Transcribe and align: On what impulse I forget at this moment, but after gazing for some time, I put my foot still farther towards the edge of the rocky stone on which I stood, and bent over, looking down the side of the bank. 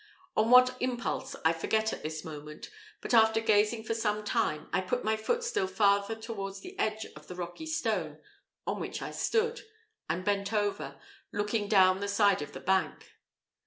On 0.35 0.49
what 0.49 0.77
impulse 0.81 1.35
I 1.45 1.53
forget 1.53 1.93
at 1.93 2.01
this 2.01 2.25
moment, 2.25 2.71
but 3.01 3.13
after 3.13 3.39
gazing 3.39 3.83
for 3.83 3.93
some 3.93 4.23
time, 4.23 4.67
I 4.73 4.81
put 4.81 5.03
my 5.03 5.15
foot 5.15 5.43
still 5.43 5.67
farther 5.67 6.15
towards 6.15 6.61
the 6.61 6.75
edge 6.79 7.05
of 7.15 7.27
the 7.27 7.35
rocky 7.35 7.67
stone 7.67 8.17
on 8.65 8.79
which 8.79 9.03
I 9.03 9.11
stood, 9.11 9.61
and 10.09 10.25
bent 10.25 10.53
over, 10.53 10.99
looking 11.31 11.67
down 11.67 11.99
the 11.99 12.07
side 12.07 12.41
of 12.41 12.53
the 12.53 12.59
bank. 12.59 13.13